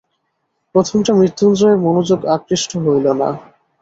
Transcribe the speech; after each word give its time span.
প্রথমটা 0.75 1.11
মৃত্যুঞ্জয়ের 1.13 1.77
মনোযোগ 1.77 2.19
আকৃষ্ট 2.35 2.71
হইল 2.85 3.05
না। 3.13 3.29